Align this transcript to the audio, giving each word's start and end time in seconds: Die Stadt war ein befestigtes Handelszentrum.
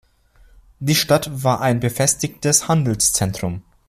Die 0.79 0.95
Stadt 0.95 1.29
war 1.43 1.61
ein 1.61 1.79
befestigtes 1.79 2.67
Handelszentrum. 2.67 3.61